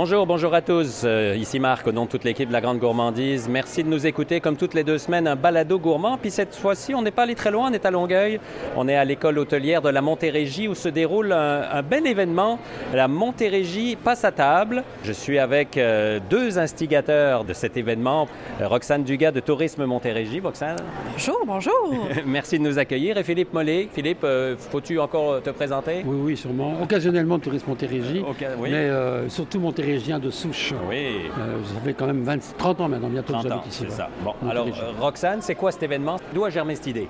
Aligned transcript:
Bonjour, 0.00 0.26
bonjour 0.26 0.54
à 0.54 0.62
tous. 0.62 1.02
Euh, 1.02 1.34
ici 1.36 1.58
Marc, 1.58 1.84
au 1.88 1.90
nom 1.90 2.04
de 2.04 2.08
toute 2.08 2.22
l'équipe 2.22 2.46
de 2.46 2.52
la 2.52 2.60
Grande 2.60 2.78
Gourmandise. 2.78 3.48
Merci 3.48 3.82
de 3.82 3.88
nous 3.88 4.06
écouter 4.06 4.38
comme 4.38 4.56
toutes 4.56 4.74
les 4.74 4.84
deux 4.84 4.96
semaines, 4.96 5.26
un 5.26 5.34
balado 5.34 5.76
gourmand. 5.76 6.18
Puis 6.18 6.30
cette 6.30 6.54
fois-ci, 6.54 6.94
on 6.94 7.02
n'est 7.02 7.10
pas 7.10 7.24
allé 7.24 7.34
très 7.34 7.50
loin, 7.50 7.68
on 7.68 7.72
est 7.72 7.84
à 7.84 7.90
Longueuil. 7.90 8.38
On 8.76 8.86
est 8.86 8.94
à 8.94 9.04
l'école 9.04 9.40
hôtelière 9.40 9.82
de 9.82 9.88
la 9.88 10.00
Montérégie 10.00 10.68
où 10.68 10.76
se 10.76 10.88
déroule 10.88 11.32
un, 11.32 11.82
bel 11.82 12.06
événement. 12.06 12.60
La 12.94 13.08
Montérégie 13.08 13.96
passe 13.96 14.24
à 14.24 14.30
table. 14.30 14.84
Je 15.02 15.10
suis 15.10 15.40
avec 15.40 15.76
euh, 15.76 16.20
deux 16.30 16.60
instigateurs 16.60 17.42
de 17.42 17.52
cet 17.52 17.76
événement. 17.76 18.28
Roxane 18.60 19.02
Dugas 19.02 19.32
de 19.32 19.40
Tourisme 19.40 19.84
Montérégie. 19.84 20.38
Roxane? 20.38 20.76
Bonjour, 21.10 21.40
bonjour. 21.44 22.08
Merci 22.24 22.60
de 22.60 22.62
nous 22.62 22.78
accueillir. 22.78 23.18
Et 23.18 23.24
Philippe 23.24 23.52
Mollet. 23.52 23.88
Philippe, 23.92 24.22
euh, 24.22 24.54
faut-tu 24.56 25.00
encore 25.00 25.42
te 25.42 25.50
présenter? 25.50 26.04
Oui, 26.06 26.18
oui, 26.22 26.36
sûrement. 26.36 26.80
Occasionnellement 26.80 27.40
Tourisme 27.40 27.70
Montérégie. 27.70 28.22
oui. 28.60 28.70
Mais 28.70 28.88
surtout 29.28 29.58
Montérégie 29.58 29.87
Montérégien 29.88 30.18
de 30.18 30.30
souche. 30.30 30.74
Oui. 30.86 31.30
Euh, 31.38 31.64
ça 31.64 31.80
fait 31.80 31.94
quand 31.94 32.06
même 32.06 32.22
20, 32.22 32.56
30 32.58 32.80
ans 32.82 32.88
maintenant, 32.88 33.08
bientôt 33.08 33.32
30 33.32 33.42
que 33.42 33.48
j'habite 33.48 33.66
ici. 33.68 33.84
C'est 33.88 33.96
ça. 33.96 34.10
Bon, 34.22 34.34
alors, 34.46 34.66
Roxane, 35.00 35.40
c'est 35.40 35.54
quoi 35.54 35.72
cet 35.72 35.82
événement? 35.82 36.18
D'où 36.34 36.44
a 36.44 36.50
germé 36.50 36.74
cette 36.76 36.88
idée? 36.88 37.08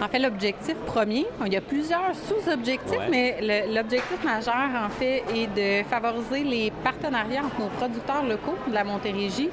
En 0.00 0.06
fait, 0.08 0.20
l'objectif 0.20 0.76
premier, 0.86 1.26
il 1.44 1.52
y 1.52 1.56
a 1.56 1.60
plusieurs 1.60 2.14
sous-objectifs, 2.14 3.00
mais 3.10 3.38
l'objectif 3.74 4.22
majeur, 4.24 4.54
en 4.54 4.88
fait, 4.90 5.24
est 5.34 5.46
de 5.48 5.88
favoriser 5.88 6.44
les 6.44 6.72
partenariats 6.84 7.42
entre 7.44 7.60
nos 7.60 7.68
producteurs 7.68 8.24
locaux 8.24 8.56
de 8.68 8.74
la 8.74 8.84
Montérégie 8.84 9.50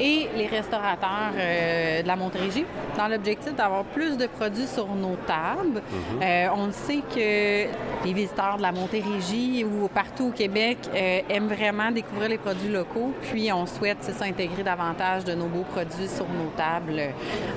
et 0.00 0.28
les 0.36 0.46
restaurateurs 0.46 1.32
euh, 1.36 2.02
de 2.02 2.06
la 2.06 2.14
Montérégie, 2.14 2.64
dans 2.96 3.08
l'objectif 3.08 3.54
d'avoir 3.56 3.82
plus 3.84 4.16
de 4.16 4.28
produits 4.28 4.68
sur 4.68 4.86
nos 4.94 5.16
tables. 5.26 5.82
Mhm. 5.90 6.22
Euh, 6.22 6.46
on 6.54 6.70
sait 6.70 7.02
que 7.12 8.06
les 8.06 8.12
visiteurs 8.12 8.58
de 8.58 8.62
la 8.62 8.70
Montérégie 8.70 9.64
ou 9.64 9.88
partout 9.88 10.28
au 10.28 10.30
Québec 10.30 10.78
euh, 10.94 11.20
aiment 11.28 11.48
vraiment 11.48 11.90
découvrir 11.90 12.28
les 12.28 12.38
produits 12.38 12.70
locaux, 12.70 13.12
puis 13.22 13.52
on 13.52 13.66
souhaite 13.66 14.04
s'intégrer 14.04 14.62
davantage 14.62 15.24
de 15.24 15.34
nos 15.34 15.46
beaux 15.46 15.64
produits 15.64 16.08
sur 16.08 16.26
nos 16.26 16.50
tables, 16.56 17.12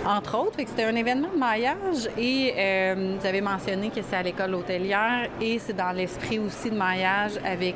entre 0.07 0.39
autres. 0.39 0.57
C'était 0.57 0.85
un 0.85 0.95
événement 0.95 1.29
de 1.33 1.39
maillage 1.39 2.09
et 2.17 2.30
euh, 2.57 3.15
vous 3.19 3.25
avez 3.25 3.41
mentionné 3.41 3.89
que 3.89 4.01
c'est 4.01 4.15
à 4.15 4.23
l'école 4.23 4.55
hôtelière 4.55 5.27
et 5.39 5.59
c'est 5.59 5.75
dans 5.75 5.91
l'esprit 5.91 6.39
aussi 6.39 6.69
de 6.69 6.75
maillage 6.75 7.33
avec 7.45 7.75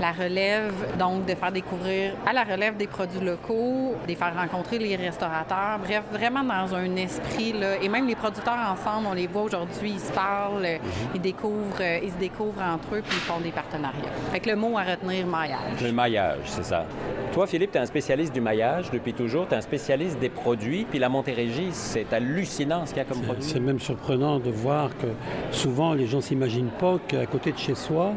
la 0.00 0.12
relève, 0.12 0.72
donc 0.98 1.26
de 1.26 1.34
faire 1.34 1.52
découvrir 1.52 2.12
à 2.26 2.32
la 2.32 2.44
relève 2.44 2.76
des 2.76 2.86
produits 2.86 3.20
locaux, 3.20 3.94
de 4.06 4.14
faire 4.14 4.34
rencontrer 4.34 4.78
les 4.78 4.96
restaurateurs, 4.96 5.78
bref, 5.82 6.02
vraiment 6.12 6.42
dans 6.42 6.74
un 6.74 6.96
esprit, 6.96 7.52
là, 7.52 7.76
et 7.82 7.88
même 7.88 8.06
les 8.06 8.14
producteurs 8.14 8.58
ensemble, 8.72 9.06
on 9.10 9.14
les 9.14 9.26
voit 9.26 9.42
aujourd'hui, 9.42 9.92
ils 9.94 10.00
se 10.00 10.12
parlent, 10.12 10.62
mhm. 10.62 11.10
ils 11.14 11.20
découvrent, 11.20 11.80
euh, 11.80 12.00
ils 12.02 12.10
se 12.10 12.16
découvrent 12.16 12.62
entre 12.62 12.96
eux, 12.96 13.02
puis 13.06 13.16
ils 13.16 13.32
font 13.32 13.40
des 13.40 13.50
partenariats. 13.50 14.12
Fait 14.32 14.40
que 14.40 14.50
le 14.50 14.56
mot 14.56 14.76
à 14.76 14.82
retenir, 14.82 15.26
maillage. 15.26 15.80
Le 15.82 15.92
maillage, 15.92 16.44
c'est 16.46 16.64
ça. 16.64 16.84
Toi, 17.32 17.46
Philippe, 17.46 17.72
tu 17.72 17.78
es 17.78 17.80
un 17.80 17.86
spécialiste 17.86 18.32
du 18.32 18.40
maillage 18.40 18.90
depuis 18.90 19.12
toujours, 19.12 19.46
tu 19.46 19.54
es 19.54 19.56
un 19.56 19.62
spécialiste 19.62 20.18
des 20.18 20.28
produits, 20.28 20.86
puis 20.88 20.98
la 20.98 21.08
Montérégie, 21.08 21.68
c'est 21.72 22.12
hallucinant 22.12 22.86
ce 22.86 22.90
qu'il 22.90 22.98
y 22.98 23.00
a 23.00 23.04
comme 23.04 23.22
produit. 23.22 23.42
C'est 23.42 23.60
même 23.60 23.80
surprenant 23.96 24.38
de 24.38 24.50
voir 24.50 24.90
que 24.98 25.06
souvent 25.52 25.94
les 25.94 26.06
gens 26.06 26.18
ne 26.18 26.22
s'imaginent 26.22 26.70
pas 26.78 26.98
qu'à 27.08 27.24
côté 27.24 27.52
de 27.52 27.56
chez 27.56 27.74
soi, 27.74 28.12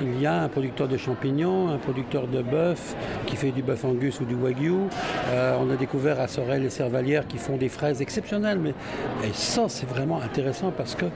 il 0.00 0.20
y 0.20 0.26
a 0.26 0.42
un 0.42 0.48
producteur 0.48 0.86
de 0.86 0.96
champignons, 0.96 1.70
un 1.70 1.78
producteur 1.78 2.28
de 2.28 2.40
bœuf 2.40 2.94
qui 3.26 3.34
fait 3.36 3.50
du 3.50 3.62
bœuf 3.62 3.84
angus 3.84 4.20
ou 4.20 4.24
du 4.24 4.36
wagyu. 4.36 4.74
Euh, 5.30 5.58
on 5.60 5.70
a 5.70 5.76
découvert 5.76 6.20
à 6.20 6.28
Sorel 6.28 6.64
et 6.64 6.70
Servalière 6.70 7.26
qui 7.26 7.38
font 7.38 7.56
des 7.56 7.68
fraises 7.68 8.00
exceptionnelles. 8.00 8.60
Mais 8.60 8.74
et 9.26 9.32
ça, 9.32 9.64
c'est 9.68 9.88
vraiment 9.88 10.20
intéressant 10.22 10.70
parce 10.70 10.94
que 10.94 11.06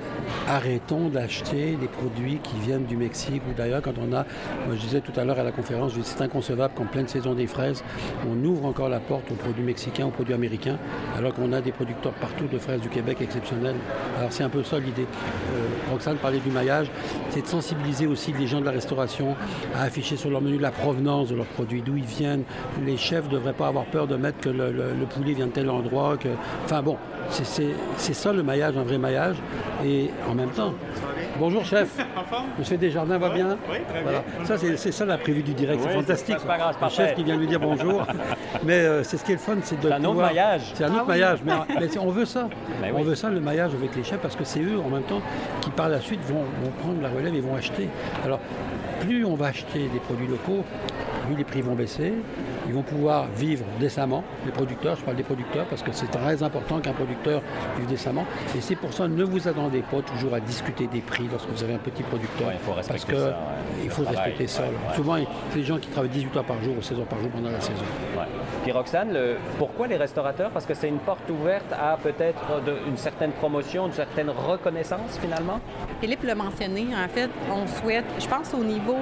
arrêtons 0.48 1.08
d'acheter 1.08 1.76
des 1.80 1.88
produits 1.88 2.38
qui 2.42 2.56
viennent 2.58 2.86
du 2.86 2.96
Mexique 2.96 3.42
ou 3.48 3.54
d'ailleurs. 3.54 3.82
Quand 3.82 3.94
on 4.00 4.12
a, 4.16 4.24
je 4.68 4.80
disais 4.80 5.00
tout 5.00 5.12
à 5.16 5.24
l'heure 5.24 5.38
à 5.38 5.44
la 5.44 5.52
conférence, 5.52 5.92
c'est 6.02 6.22
inconcevable 6.22 6.74
qu'en 6.74 6.86
pleine 6.86 7.06
saison 7.06 7.34
des 7.34 7.46
fraises, 7.46 7.84
on 8.28 8.44
ouvre 8.44 8.64
encore 8.64 8.88
la 8.88 9.00
porte 9.00 9.30
aux 9.30 9.36
produits 9.36 9.62
mexicains, 9.62 10.06
aux 10.06 10.10
produits 10.10 10.34
américains, 10.34 10.78
alors 11.16 11.32
qu'on 11.34 11.52
a 11.52 11.60
des 11.60 11.72
producteurs 11.72 12.14
partout 12.14 12.46
de 12.50 12.58
fraises 12.58 12.80
du 12.80 12.88
Québec 12.88 13.18
exceptionnels. 13.20 13.76
Alors 14.16 14.32
c'est 14.32 14.42
un 14.42 14.48
peu 14.48 14.62
ça 14.62 14.78
l'idée. 14.78 15.02
Euh, 15.02 15.90
Roxane 15.90 16.16
parlait 16.16 16.38
du 16.38 16.50
maillage, 16.50 16.90
c'est 17.30 17.42
de 17.42 17.46
sensibiliser 17.46 18.06
aussi 18.06 18.32
les 18.32 18.46
gens 18.46 18.60
de 18.60 18.64
la 18.64 18.72
restauration 18.72 19.36
à 19.74 19.82
afficher 19.82 20.16
sur 20.16 20.30
leur 20.30 20.40
menu 20.40 20.58
la 20.58 20.70
provenance 20.70 21.28
de 21.28 21.36
leurs 21.36 21.46
produits, 21.46 21.82
d'où 21.82 21.96
ils 21.96 22.04
viennent. 22.04 22.44
Les 22.84 22.96
chefs 22.96 23.26
ne 23.26 23.30
devraient 23.30 23.52
pas 23.52 23.68
avoir 23.68 23.84
peur 23.86 24.06
de 24.06 24.16
mettre 24.16 24.38
que 24.40 24.48
le, 24.48 25.06
poulet 25.14 25.32
vient 25.32 25.46
de 25.46 25.52
tel 25.52 25.70
endroit. 25.70 26.16
Que... 26.16 26.28
Enfin 26.64 26.82
bon, 26.82 26.96
c'est 27.30 28.14
ça 28.14 28.32
le 28.32 28.42
maillage, 28.42 28.76
un 28.76 28.82
vrai 28.82 28.98
maillage. 28.98 29.36
Et 29.84 30.10
en 30.28 30.34
même 30.34 30.50
temps, 30.50 30.74
Bonjour 31.38 31.64
chef. 31.64 31.88
Monsieur 32.58 32.76
Desjardins 32.76 33.18
va 33.18 33.30
bien 33.30 33.56
Oui, 33.70 33.76
très 33.88 34.02
bien. 34.02 34.22
Ça, 34.44 34.58
c'est 34.58 34.92
ça 34.92 35.04
la 35.04 35.18
prévue 35.18 35.42
du 35.42 35.54
direct. 35.54 35.80
c'est 35.82 35.94
fantastique. 35.94 36.36
C'est 36.40 36.84
le 36.84 36.90
chef 36.90 37.14
qui 37.14 37.24
vient 37.24 37.36
lui 37.36 37.46
dire 37.46 37.60
bonjour. 37.60 38.04
mais 38.64 38.74
euh, 38.74 39.02
c'est 39.04 39.16
ce 39.16 39.24
qui 39.24 39.32
est 39.32 39.36
le 39.36 39.40
fun, 39.40 39.56
c'est 39.62 39.80
de. 39.80 39.88
C'est 39.88 39.94
un 39.94 40.04
autre 40.04 40.20
maillage. 40.20 40.72
C'est 40.74 40.84
un 40.84 40.90
autre 40.92 41.04
ah 41.04 41.08
maillage. 41.08 41.40
Mais, 41.44 41.98
on 41.98 42.10
veut 42.10 42.24
ça. 42.24 42.48
Ben 42.80 42.92
on 42.96 43.02
veut 43.02 43.14
ça, 43.14 43.28
le 43.28 43.40
maillage 43.40 43.74
avec 43.74 43.96
les 43.96 44.04
chefs, 44.04 44.20
parce 44.20 44.36
que 44.36 44.44
c'est 44.44 44.60
eux, 44.60 44.78
en 44.78 44.88
même 44.88 45.02
temps, 45.02 45.20
qui 45.60 45.70
par 45.70 45.88
la 45.88 46.00
suite 46.00 46.20
vont, 46.22 46.44
vont 46.62 46.70
prendre 46.80 47.02
la 47.02 47.08
relève 47.08 47.34
et 47.34 47.40
vont 47.40 47.56
acheter. 47.56 47.88
Alors, 48.24 48.38
plus 49.00 49.24
on 49.24 49.34
va 49.34 49.46
acheter 49.46 49.88
des 49.92 49.98
produits 49.98 50.28
locaux, 50.28 50.64
plus 51.26 51.36
les 51.36 51.44
prix 51.44 51.60
vont 51.60 51.74
baisser, 51.74 52.14
ils 52.68 52.74
vont 52.74 52.82
pouvoir 52.82 53.26
vivre 53.34 53.64
décemment. 53.80 54.22
Les 54.44 54.52
producteurs, 54.52 54.96
je 54.96 55.02
parle 55.02 55.16
des 55.16 55.22
producteurs 55.22 55.66
parce 55.66 55.82
que 55.82 55.90
c'est 55.92 56.10
très 56.10 56.42
important 56.42 56.80
qu'un 56.80 56.92
producteur 56.92 57.42
vive 57.78 57.88
décemment. 57.88 58.24
Et 58.56 58.60
c'est 58.60 58.76
pour 58.76 58.92
ça, 58.92 59.08
ne 59.08 59.24
vous 59.24 59.48
attendez 59.48 59.82
pas 59.82 60.02
toujours 60.02 60.34
à 60.34 60.40
discuter 60.40 60.86
des 60.86 61.00
prix 61.00 61.26
lorsque 61.30 61.48
vous 61.48 61.64
avez 61.64 61.74
un 61.74 61.78
petit 61.78 62.02
producteur. 62.02 62.52
il 62.52 62.58
faut 62.58 62.72
parce 62.72 63.04
que 63.04 63.16
ça, 63.16 63.38
il 63.82 63.90
faut 63.90 64.04
respecter 64.04 64.46
ça. 64.46 64.64
Souvent, 64.94 65.16
c'est 65.50 65.58
des 65.58 65.64
gens 65.64 65.78
qui 65.78 65.88
travaillent 65.88 66.10
18 66.10 66.36
heures 66.36 66.44
par 66.44 66.62
jour 66.62 66.76
ou 66.78 66.82
16 66.82 66.98
heures 67.00 67.06
par 67.06 67.20
jour 67.20 67.30
pendant 67.30 67.50
la 67.50 67.60
saison. 67.60 67.84
Puis 68.62 68.72
Roxane, 68.72 69.16
pourquoi 69.58 69.86
les 69.86 69.96
restaurateurs? 69.96 70.50
Parce 70.50 70.66
que 70.66 70.74
c'est 70.74 70.88
une 70.88 70.98
porte 70.98 71.28
ouverte 71.30 71.72
à 71.72 71.96
peut-être 71.96 72.42
une 72.86 72.96
certaine 72.96 73.32
promotion, 73.32 73.86
une 73.86 73.92
certaine 73.92 74.30
reconnaissance 74.30 75.18
finalement? 75.20 75.60
Philippe 76.00 76.22
l'a 76.24 76.34
mentionné. 76.34 76.88
En 76.94 77.08
fait, 77.08 77.30
on 77.50 77.66
souhaite, 77.66 78.04
je 78.18 78.26
pense 78.26 78.52
au 78.52 78.64
niveau 78.64 78.96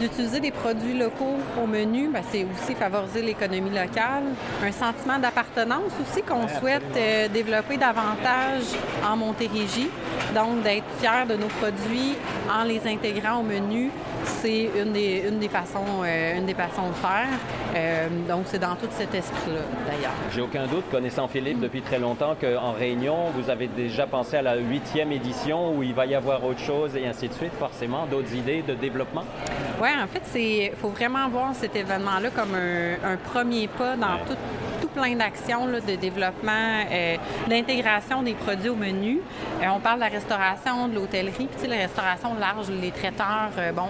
d'utiliser 0.00 0.40
des 0.40 0.50
produits 0.50 0.96
locaux 0.98 1.36
au 1.62 1.66
menu, 1.66 2.08
ben, 2.08 2.22
c'est 2.30 2.44
aussi 2.44 2.61
favoriser 2.74 3.22
l'économie 3.22 3.70
locale. 3.70 4.24
Un 4.62 4.72
sentiment 4.72 5.18
d'appartenance 5.18 5.92
aussi 6.00 6.22
qu'on 6.22 6.48
souhaite 6.48 6.82
euh, 6.96 7.28
développer 7.28 7.76
davantage 7.76 8.64
en 9.06 9.16
Montérégie. 9.16 9.88
Donc, 10.34 10.62
d'être 10.62 10.84
fier 10.98 11.26
de 11.26 11.34
nos 11.34 11.48
produits 11.48 12.14
en 12.50 12.64
les 12.64 12.80
intégrant 12.86 13.40
au 13.40 13.42
menu, 13.42 13.90
c'est 14.24 14.70
une 14.80 14.92
des, 14.92 15.24
une 15.28 15.38
des, 15.38 15.48
façons, 15.48 16.02
euh, 16.04 16.38
une 16.38 16.46
des 16.46 16.54
façons 16.54 16.88
de 16.88 16.94
faire. 16.94 17.28
Euh, 17.74 18.08
donc, 18.28 18.44
c'est 18.46 18.58
dans 18.58 18.76
tout 18.76 18.88
cet 18.90 19.14
esprit-là, 19.14 19.60
d'ailleurs. 19.86 20.12
J'ai 20.34 20.40
aucun 20.40 20.66
doute, 20.66 20.84
connaissant 20.90 21.28
Philippe 21.28 21.60
depuis 21.60 21.82
très 21.82 21.98
longtemps, 21.98 22.34
qu'en 22.40 22.72
Réunion, 22.72 23.30
vous 23.34 23.50
avez 23.50 23.66
déjà 23.66 24.06
pensé 24.06 24.36
à 24.36 24.42
la 24.42 24.56
huitième 24.56 25.12
édition 25.12 25.76
où 25.76 25.82
il 25.82 25.94
va 25.94 26.06
y 26.06 26.14
avoir 26.14 26.44
autre 26.44 26.60
chose 26.60 26.96
et 26.96 27.06
ainsi 27.06 27.28
de 27.28 27.34
suite, 27.34 27.52
forcément, 27.58 28.06
d'autres 28.06 28.34
idées 28.34 28.62
de 28.62 28.74
développement? 28.74 29.24
Oui, 29.82 29.88
en 30.00 30.06
fait, 30.06 30.38
il 30.38 30.70
faut 30.80 30.90
vraiment 30.90 31.28
voir 31.28 31.56
cet 31.56 31.74
événement-là 31.74 32.30
comme 32.30 32.54
un, 32.54 33.16
premier 33.16 33.66
pas 33.66 33.96
dans 33.96 34.18
tout 34.24 34.36
plein 34.94 35.16
d'actions 35.16 35.66
de 35.66 35.96
développement, 35.96 36.84
euh, 36.90 37.16
d'intégration 37.48 38.22
des 38.22 38.34
produits 38.34 38.68
au 38.68 38.76
menu. 38.76 39.20
Euh, 39.62 39.66
on 39.74 39.80
parle 39.80 39.96
de 39.96 40.04
la 40.04 40.08
restauration, 40.08 40.88
de 40.88 40.94
l'hôtellerie, 40.94 41.48
puis 41.56 41.68
la 41.68 41.76
restauration 41.76 42.34
large, 42.38 42.70
les 42.70 42.90
traiteurs, 42.90 43.50
euh, 43.58 43.72
bon, 43.72 43.88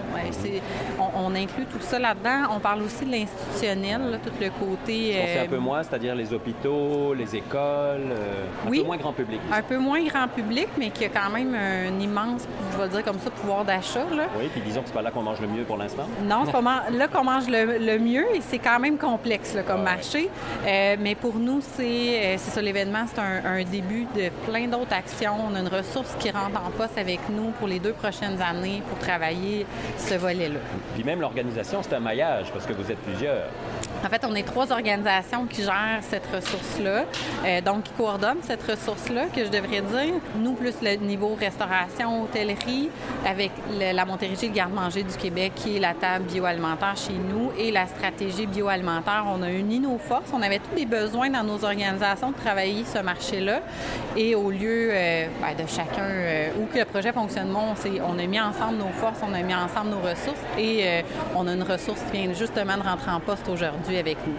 on, 0.99 1.25
on, 1.25 1.35
inclut 1.35 1.65
tout 1.65 1.81
ça 1.81 1.99
là-dedans. 1.99 2.53
On 2.55 2.59
parle 2.59 2.83
aussi 2.83 3.05
de 3.05 3.11
l'institutionnel, 3.11 4.19
tout 4.23 4.31
le 4.39 4.49
côté... 4.49 5.15
C'est 5.33 5.39
un 5.39 5.47
peu 5.47 5.57
moins, 5.57 5.83
c'est-à-dire 5.83 6.15
les 6.15 6.33
hôpitaux, 6.33 7.13
les 7.13 7.35
écoles, 7.35 8.13
un 8.65 8.69
peu 8.69 8.83
moins 8.83 8.97
grand 8.97 9.13
public. 9.13 9.39
Un 9.51 9.61
peu 9.61 9.77
moins 9.77 10.03
grand 10.03 10.27
public, 10.27 10.67
mais 10.77 10.89
qui 10.89 11.05
a 11.05 11.09
quand 11.09 11.29
même 11.29 11.55
un 11.55 11.99
immense, 11.99 12.47
je 12.71 12.77
vais 12.77 12.89
dire 12.89 13.03
comme 13.03 13.19
ça, 13.19 13.29
pouvoir 13.29 13.65
d'achat. 13.65 14.05
Oui, 14.37 14.49
puis 14.51 14.61
disons 14.61 14.81
que 14.81 14.87
c'est 14.87 14.93
pas 14.93 15.01
là 15.01 15.11
qu'on 15.11 15.21
mange 15.21 15.41
le 15.41 15.47
mieux 15.47 15.63
pour 15.63 15.77
l'instant. 15.77 16.03
Non, 16.23 16.43
c'est 16.45 16.51
pas 16.51 16.61
là 16.91 17.07
qu'on 17.07 17.23
mange 17.23 17.47
le, 17.47 17.97
mieux 17.99 18.35
et 18.35 18.41
c'est 18.41 18.59
quand 18.59 18.79
même 18.79 18.97
complexe 18.97 19.55
comme 19.67 19.83
marché. 19.83 20.29
Euh, 20.93 20.97
mais 20.99 21.15
pour 21.15 21.35
nous, 21.35 21.61
c'est 21.61 22.35
euh, 22.35 22.37
ça 22.37 22.61
l'événement, 22.61 23.05
c'est 23.07 23.19
un, 23.19 23.63
début 23.63 24.05
de 24.15 24.29
plein 24.45 24.67
d'autres 24.67 24.93
actions. 24.93 25.33
On 25.49 25.55
a 25.55 25.59
une 25.59 25.67
ressource 25.67 26.15
qui 26.19 26.29
rentre 26.31 26.59
en 26.61 26.71
poste 26.71 26.97
avec 26.97 27.19
nous 27.29 27.51
pour 27.51 27.67
les 27.67 27.79
deux 27.79 27.93
prochaines 27.93 28.41
années 28.41 28.81
pour 28.87 28.97
travailler 28.99 29.65
ce 29.97 30.15
volet-là. 30.15 30.59
Puis 30.95 31.03
même 31.03 31.21
l'organisation, 31.21 31.81
c'est 31.81 31.93
un 31.95 31.99
maillage 31.99 32.51
parce 32.51 32.65
que 32.65 32.73
vous 32.73 32.91
êtes 32.91 32.99
plusieurs. 32.99 33.47
En 34.05 34.09
fait, 34.09 34.25
on 34.29 34.35
est 34.35 34.43
trois 34.43 34.69
organisations 34.73 35.45
qui 35.45 35.61
gèrent 35.61 36.01
cette 36.01 36.25
ressource-là, 36.25 37.05
euh, 37.45 37.61
donc 37.61 37.83
qui 37.83 37.91
coordonnent 37.93 38.41
cette 38.41 38.61
ressource-là, 38.69 39.27
que 39.33 39.45
je 39.45 39.49
devrais 39.49 39.79
dire. 39.79 40.15
Nous, 40.35 40.53
plus 40.53 40.73
le 40.81 40.95
niveau 40.95 41.37
restauration, 41.39 42.23
hôtellerie, 42.23 42.89
avec 43.25 43.51
la 43.79 44.03
Montérégie 44.03 44.49
le 44.49 44.53
garde-manger 44.53 45.03
du 45.03 45.15
Québec, 45.15 45.53
qui 45.55 45.77
est 45.77 45.79
la 45.79 45.93
table 45.93 46.25
bioalimentaire 46.25 46.97
chez 46.97 47.13
nous, 47.13 47.51
et 47.57 47.71
la 47.71 47.87
stratégie 47.87 48.45
bioalimentaire. 48.45 49.23
On 49.25 49.41
a 49.41 49.49
uni 49.49 49.79
nos 49.79 49.97
forces. 49.97 50.31
On 50.33 50.41
avait 50.41 50.59
tous 50.59 50.75
des 50.75 50.85
besoins 50.85 51.29
dans 51.29 51.43
nos 51.43 51.63
organisations 51.63 52.31
de 52.31 52.35
travailler 52.35 52.83
ce 52.83 52.99
marché-là. 52.99 53.61
Et 54.17 54.35
au 54.35 54.51
lieu 54.51 54.89
euh, 54.91 55.27
ben, 55.41 55.63
de 55.63 55.69
chacun, 55.69 56.03
euh, 56.03 56.49
où 56.59 56.65
que 56.65 56.79
le 56.79 56.85
projet 56.85 57.13
fonctionne, 57.13 57.55
on, 57.55 58.19
a 58.19 58.25
mis 58.25 58.39
ensemble 58.39 58.79
nos 58.79 58.91
forces, 58.99 59.19
on 59.23 59.33
a 59.33 59.41
mis 59.41 59.55
ensemble 59.55 59.91
nos 59.91 59.99
ressources, 59.99 60.41
et 60.57 61.03
on 61.35 61.47
a 61.47 61.53
une 61.53 61.63
ressource 61.63 62.01
qui 62.11 62.17
vient 62.17 62.33
justement 62.33 62.75
de 62.75 62.83
rentrer 62.83 63.11
en 63.11 63.21
poste 63.21 63.47
aujourd'hui 63.47 63.92
avec 63.97 64.17
nous. 64.25 64.33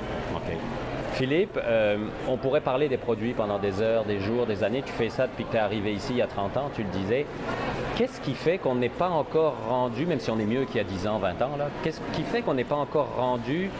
Philippe, 1.15 1.61
euh, 1.63 1.97
on 2.29 2.37
pourrait 2.37 2.61
parler 2.61 2.89
des 2.89 2.97
produits 2.97 3.35
pendant 3.35 3.61
des 3.61 3.81
heures, 3.81 4.05
des 4.05 4.19
jours, 4.19 4.47
des 4.47 4.65
années. 4.65 4.83
Tu 4.85 4.93
fais 4.93 5.11
ça 5.11 5.29
depuis 5.29 5.45
que 5.45 5.53
tu 5.53 5.57
es 5.57 5.61
arrivé 5.61 5.93
ici 5.93 6.09
il 6.11 6.17
y 6.17 6.23
a 6.23 6.27
30 6.27 6.57
ans, 6.57 6.71
tu 6.75 6.83
le 6.83 6.89
disais. 6.89 7.25
Qu'est-ce 7.95 8.21
qui 8.21 8.35
fait 8.35 8.59
qu'on 8.59 8.75
n'est 8.75 8.89
pas 8.89 9.09
encore 9.09 9.55
rendu, 9.69 10.07
même 10.07 10.19
si 10.19 10.33
on 10.33 10.39
est 10.41 10.45
mieux 10.45 10.65
qu'il 10.65 10.79
y 10.79 10.81
a 10.81 10.85
10 10.85 11.07
ans, 11.07 11.19
20 11.19 11.43
ans, 11.43 11.51
qu'est-ce 11.85 12.01
qui 12.13 12.23
fait 12.25 12.43
qu'on 12.43 12.55
n'est 12.55 12.65
pas 12.65 12.75
encore 12.75 13.15
rendu 13.17 13.71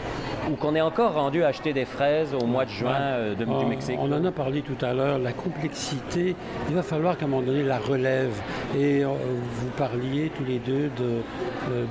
ou 0.51 0.55
qu'on 0.55 0.75
est 0.75 0.81
encore 0.81 1.13
rendu 1.13 1.43
à 1.43 1.47
acheter 1.47 1.73
des 1.73 1.85
fraises 1.85 2.33
au 2.33 2.45
mois 2.45 2.65
de 2.65 2.69
juin 2.69 2.95
euh, 2.95 3.35
de, 3.35 3.45
du 3.45 3.65
Mexique? 3.65 3.97
On 3.99 4.11
en 4.11 4.23
a 4.25 4.31
parlé 4.31 4.61
tout 4.61 4.83
à 4.85 4.93
l'heure, 4.93 5.17
la 5.19 5.33
complexité, 5.33 6.35
il 6.69 6.75
va 6.75 6.83
falloir 6.83 7.17
qu'à 7.17 7.25
un 7.25 7.29
moment 7.29 7.45
donné 7.45 7.63
la 7.63 7.79
relève. 7.79 8.33
Et 8.77 9.03
euh, 9.03 9.07
vous 9.07 9.69
parliez 9.77 10.31
tous 10.35 10.43
les 10.43 10.59
deux 10.59 10.89
de, 10.97 11.21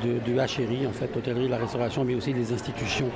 de, 0.05 0.19
de 0.19 0.39
HRI, 0.39 0.87
en 0.87 0.93
fait, 0.93 1.11
l'hôtellerie, 1.15 1.49
la 1.49 1.59
restauration, 1.59 2.05
mais 2.05 2.15
aussi 2.15 2.33
des 2.33 2.53
institutions. 2.53 3.09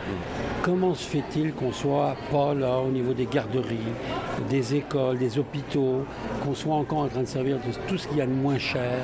Comment 0.62 0.94
se 0.94 1.08
fait-il 1.08 1.52
qu'on 1.52 1.72
soit 1.72 2.16
pas 2.30 2.54
là 2.54 2.78
au 2.78 2.90
niveau 2.90 3.12
des 3.12 3.26
garderies, 3.26 3.78
des 4.48 4.74
écoles, 4.74 5.18
des 5.18 5.38
hôpitaux, 5.38 6.04
qu'on 6.44 6.54
soit 6.54 6.74
encore 6.74 6.98
en 6.98 7.08
train 7.08 7.22
de 7.22 7.26
servir 7.26 7.56
de 7.56 7.72
tout 7.86 7.98
ce 7.98 8.08
qu'il 8.08 8.18
y 8.18 8.20
a 8.22 8.26
de 8.26 8.32
moins 8.32 8.58
cher? 8.58 8.98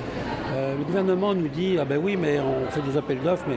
Euh, 0.54 0.76
le 0.76 0.84
gouvernement 0.84 1.34
nous 1.34 1.48
dit 1.48 1.76
ah 1.80 1.84
ben 1.84 1.98
oui 2.02 2.16
mais 2.16 2.38
on 2.38 2.70
fait 2.70 2.82
des 2.82 2.96
appels 2.96 3.20
d'offres 3.20 3.44
mais 3.48 3.56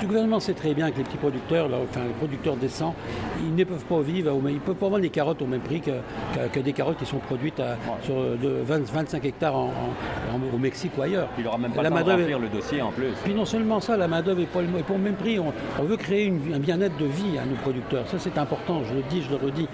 le 0.00 0.06
gouvernement 0.06 0.40
sait 0.40 0.54
très 0.54 0.74
bien 0.74 0.90
que 0.90 0.98
les 0.98 1.04
petits 1.04 1.16
producteurs, 1.16 1.66
enfin 1.66 2.00
les 2.06 2.14
producteurs 2.14 2.56
décents, 2.56 2.94
ils 3.40 3.54
ne 3.54 3.64
peuvent 3.64 3.84
pas 3.84 4.00
vivre, 4.00 4.32
ils 4.48 4.60
peuvent 4.60 4.74
pas 4.74 4.88
vendre 4.88 5.02
des 5.02 5.10
carottes 5.10 5.42
au 5.42 5.46
même 5.46 5.60
prix 5.60 5.80
que, 5.80 6.60
des 6.60 6.72
carottes 6.72 6.98
qui 6.98 7.06
sont 7.06 7.18
produites 7.18 7.62
sur 8.02 8.14
de 8.14 8.62
25 8.64 9.24
hectares 9.24 9.56
au 9.56 10.58
Mexique 10.58 10.92
ou 10.98 11.02
ailleurs. 11.02 11.28
Il 11.38 11.44
n'aura 11.44 11.58
même 11.58 11.72
pas 11.72 11.82
la 11.82 11.90
le 11.90 11.96
temps 11.96 12.38
de 12.38 12.42
le 12.42 12.48
dossier 12.48 12.82
en 12.82 12.90
plus. 12.90 13.12
Puis 13.24 13.34
non 13.34 13.44
seulement 13.44 13.80
ça, 13.80 13.96
la 13.96 14.08
main-d'œuvre 14.08 14.40
n'est 14.40 14.46
pas, 14.46 14.60
pas, 14.60 14.94
au 14.94 14.98
même 14.98 15.14
prix. 15.14 15.38
On, 15.38 15.52
veut 15.82 15.96
créer 15.96 16.32
un 16.54 16.58
bien-être 16.58 16.96
de 16.98 17.06
vie 17.06 17.38
à 17.38 17.44
nos 17.44 17.56
producteurs. 17.56 18.06
Ça, 18.08 18.18
c'est 18.18 18.38
important, 18.38 18.82
je 18.84 18.94
le 18.94 19.02
dis, 19.10 19.22
je 19.22 19.30
le 19.30 19.36
redis. 19.36 19.68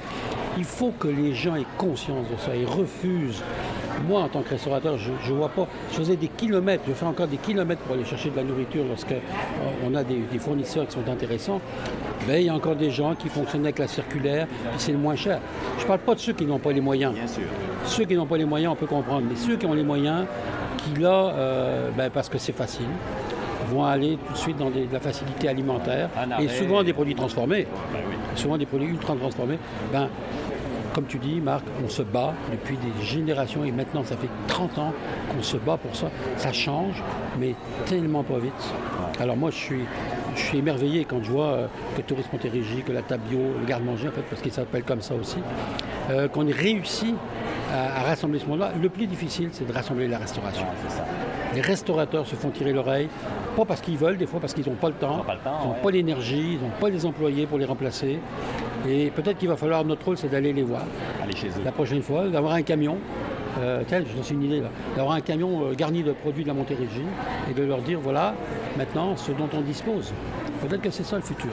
Il 0.56 0.64
faut 0.64 0.92
que 0.98 1.08
les 1.08 1.34
gens 1.34 1.54
aient 1.54 1.66
conscience 1.76 2.26
de 2.30 2.36
ça 2.38 2.54
et 2.54 2.64
refusent 2.64 3.42
moi, 4.08 4.22
en 4.22 4.28
tant 4.28 4.42
que 4.42 4.50
restaurateur, 4.50 4.96
je 4.98 5.10
ne 5.10 5.36
vois 5.36 5.48
pas. 5.48 5.66
Je 5.92 5.96
faisais 5.96 6.16
des 6.16 6.28
kilomètres, 6.28 6.84
je 6.86 6.92
fais 6.92 7.06
encore 7.06 7.26
des 7.26 7.36
kilomètres 7.36 7.82
pour 7.82 7.94
aller 7.94 8.04
chercher 8.04 8.30
de 8.30 8.36
la 8.36 8.44
nourriture 8.44 8.84
lorsqu'on 8.88 9.14
euh, 9.14 9.98
a 9.98 10.04
des, 10.04 10.38
fournisseurs 10.38 10.86
qui 10.86 10.92
sont 10.92 11.08
intéressants. 11.08 11.60
Mais 12.28 12.42
il 12.42 12.46
y 12.46 12.48
a 12.48 12.54
encore 12.54 12.76
des 12.76 12.90
gens 12.90 13.14
qui 13.14 13.28
fonctionnent 13.28 13.64
avec 13.64 13.78
la 13.78 13.88
circulaire, 13.88 14.46
et 14.46 14.78
c'est 14.78 14.92
le 14.92 14.98
moins 14.98 15.16
cher. 15.16 15.40
Je 15.78 15.82
ne 15.82 15.88
parle 15.88 16.00
pas 16.00 16.14
de 16.14 16.20
ceux 16.20 16.32
qui 16.32 16.44
n'ont 16.44 16.58
pas 16.58 16.72
les 16.72 16.80
moyens. 16.80 17.14
Bien 17.14 17.26
sûr. 17.26 17.44
Ceux 17.84 18.04
qui 18.04 18.14
n'ont 18.14 18.26
pas 18.26 18.36
les 18.36 18.44
moyens, 18.44 18.72
on 18.72 18.76
peut 18.76 18.86
comprendre. 18.86 19.26
Mais 19.28 19.36
ceux 19.36 19.56
qui 19.56 19.66
ont 19.66 19.74
les 19.74 19.84
moyens, 19.84 20.26
qui 20.78 21.00
là, 21.00 21.32
euh, 21.34 21.90
ben, 21.96 22.10
parce 22.10 22.28
que 22.28 22.38
c'est 22.38 22.52
facile, 22.52 22.86
vont 23.66 23.84
aller 23.84 24.18
tout 24.26 24.32
de 24.32 24.38
suite 24.38 24.56
dans 24.56 24.70
de 24.70 24.86
la 24.92 25.00
facilité 25.00 25.48
alimentaire 25.48 26.08
et 26.40 26.48
souvent 26.48 26.82
des 26.82 26.92
produits 26.92 27.14
transformés, 27.14 27.66
ben 27.92 28.00
souvent 28.36 28.56
des 28.56 28.66
produits 28.66 28.88
ultra 28.88 29.14
transformés. 29.16 29.58
Ben, 29.92 30.08
comme 30.96 31.04
tu 31.04 31.18
dis, 31.18 31.42
Marc, 31.42 31.62
on 31.84 31.90
se 31.90 32.00
bat 32.00 32.32
depuis 32.50 32.78
des 32.78 33.04
générations 33.04 33.62
et 33.64 33.70
maintenant 33.70 34.02
ça 34.02 34.16
fait 34.16 34.30
30 34.48 34.78
ans 34.78 34.94
qu'on 35.30 35.42
se 35.42 35.58
bat 35.58 35.76
pour 35.76 35.94
ça. 35.94 36.10
Ça 36.38 36.54
change, 36.54 37.02
mais 37.38 37.54
tellement 37.84 38.22
pas 38.22 38.38
vite. 38.38 38.54
Alors 39.20 39.36
moi, 39.36 39.50
je 39.50 39.56
suis, 39.56 39.84
je 40.34 40.40
suis 40.40 40.56
émerveillé 40.56 41.04
quand 41.04 41.22
je 41.22 41.30
vois 41.30 41.48
euh, 41.48 41.66
que 41.98 42.00
Tourisme 42.00 42.30
Montérégie, 42.32 42.82
que 42.82 42.92
la 42.92 43.02
table 43.02 43.24
bio, 43.28 43.40
le 43.60 43.66
garde-manger, 43.66 44.08
en 44.08 44.12
fait, 44.12 44.22
parce 44.22 44.40
qu'il 44.40 44.52
s'appelle 44.52 44.84
comme 44.84 45.02
ça 45.02 45.14
aussi, 45.14 45.36
euh, 46.08 46.28
qu'on 46.28 46.46
ait 46.46 46.52
réussi 46.52 47.14
à, 47.74 48.02
rassembler 48.04 48.38
ce 48.38 48.46
monde-là. 48.46 48.72
Le 48.80 48.88
plus 48.88 49.06
difficile, 49.06 49.50
c'est 49.52 49.66
de 49.66 49.72
rassembler 49.74 50.08
la 50.08 50.16
restauration. 50.16 50.64
Les 51.56 51.62
restaurateurs 51.62 52.26
se 52.26 52.34
font 52.36 52.50
tirer 52.50 52.74
l'oreille, 52.74 53.08
pas 53.56 53.64
parce 53.64 53.80
qu'ils 53.80 53.96
veulent, 53.96 54.18
des 54.18 54.26
fois 54.26 54.40
parce 54.40 54.52
qu'ils 54.52 54.68
n'ont 54.68 54.74
pas 54.74 54.88
le 54.88 54.94
temps, 54.94 55.24
ils 55.26 55.66
n'ont 55.66 55.82
pas 55.82 55.90
l'énergie, 55.90 56.52
ils 56.52 56.60
n'ont 56.60 56.74
pas 56.78 56.90
les 56.90 57.06
employés 57.06 57.46
pour 57.46 57.56
les 57.56 57.64
remplacer. 57.64 58.18
Et 58.86 59.10
peut-être 59.10 59.38
qu'il 59.38 59.48
va 59.48 59.56
falloir, 59.56 59.82
notre 59.82 60.04
rôle, 60.04 60.18
c'est 60.18 60.28
d'aller 60.28 60.52
les 60.52 60.62
voir. 60.62 60.82
Aller 61.22 61.34
chez 61.34 61.48
eux. 61.48 61.64
La 61.64 61.72
prochaine 61.72 62.02
fois, 62.02 62.28
d'avoir 62.28 62.52
un 62.52 62.60
camion. 62.60 62.98
Euh, 63.62 63.82
tiens, 63.86 64.02
je 64.06 64.14
lance 64.14 64.30
une 64.30 64.42
idée 64.42 64.60
là. 64.60 64.68
D'avoir 64.96 65.14
un 65.14 65.22
camion 65.22 65.64
euh, 65.64 65.72
garni 65.72 66.02
de 66.02 66.12
produits 66.12 66.42
de 66.42 66.48
la 66.48 66.54
Montérégie 66.54 67.06
et 67.50 67.54
de 67.54 67.62
leur 67.62 67.80
dire 67.80 68.00
voilà, 68.00 68.34
maintenant, 68.76 69.16
ce 69.16 69.32
dont 69.32 69.48
on 69.56 69.62
dispose. 69.62 70.12
Peut-être 70.60 70.82
que 70.82 70.90
c'est 70.90 71.04
ça 71.04 71.16
le 71.16 71.22
futur. 71.22 71.52